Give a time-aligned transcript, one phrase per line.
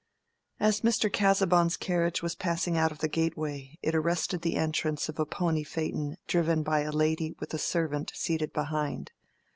[0.59, 1.13] As Mr.
[1.13, 5.63] Casaubon's carriage was passing out of the gateway, it arrested the entrance of a pony
[5.63, 9.11] phaeton driven by a lady with a servant seated behind.